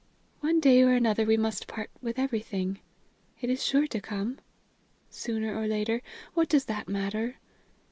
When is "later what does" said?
5.67-6.65